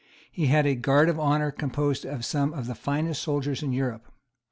He 0.31 0.47
had 0.47 0.65
a 0.65 0.73
guard 0.73 1.09
of 1.09 1.19
honour 1.19 1.51
composed 1.51 2.05
of 2.05 2.25
some 2.25 2.53
of 2.53 2.65
the 2.65 2.73
finest 2.73 3.21
soldiers 3.21 3.61
in 3.61 3.71
Europe. 3.71 4.07